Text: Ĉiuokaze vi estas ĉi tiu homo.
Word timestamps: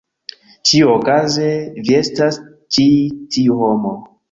Ĉiuokaze 0.69 1.51
vi 1.77 1.99
estas 1.99 2.41
ĉi 2.77 2.89
tiu 3.37 3.63
homo. 3.63 3.97